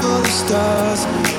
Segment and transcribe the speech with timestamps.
[0.00, 1.29] for the stars.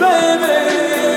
[0.00, 1.07] baby.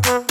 [0.07, 0.22] you.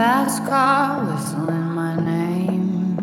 [0.00, 2.96] Car, whistling my name.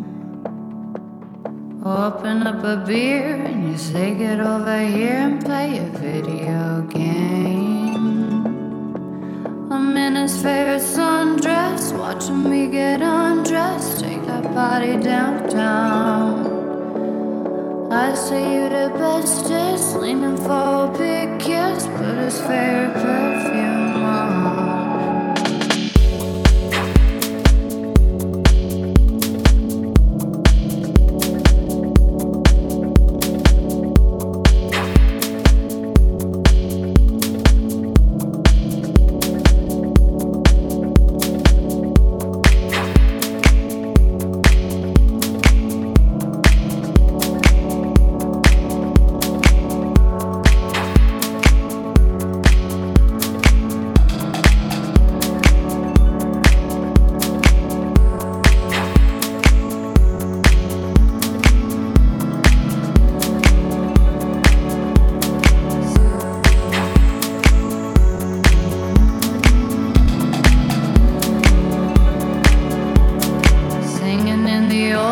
[1.86, 5.07] Open up a beer and you say, Get over here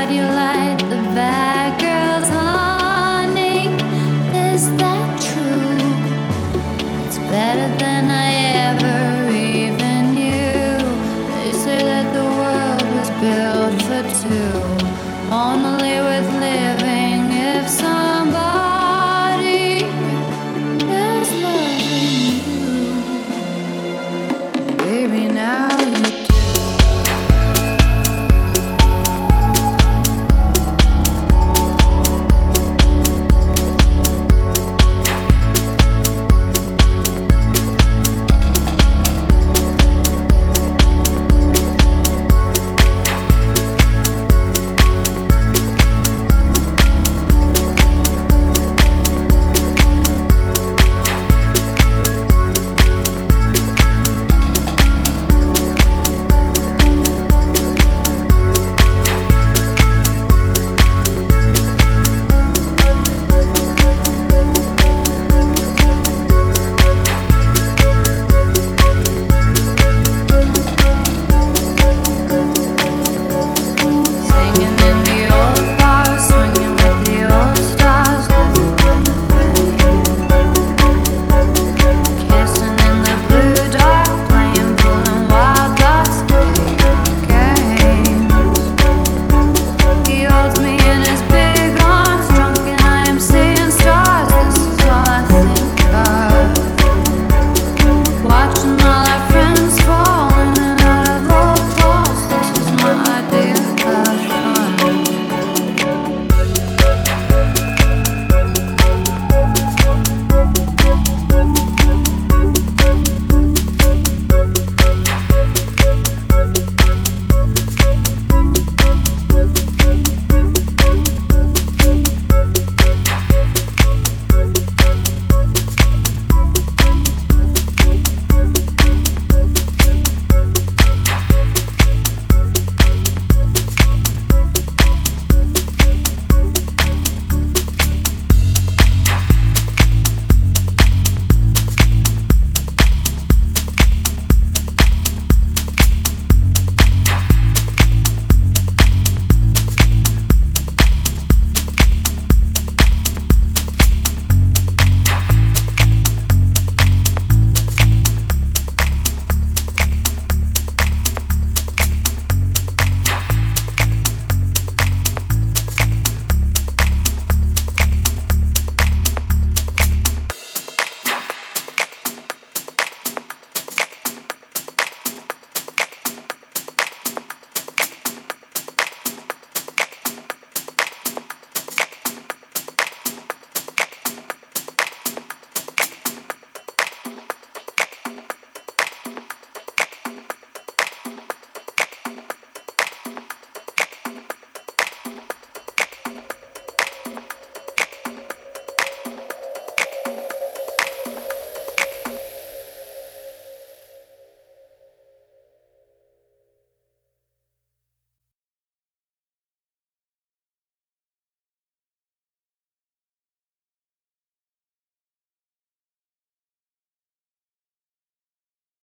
[0.00, 0.59] I heard that